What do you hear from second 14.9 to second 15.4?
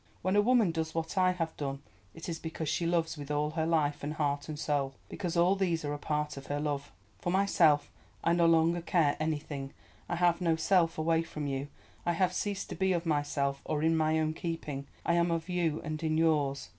I am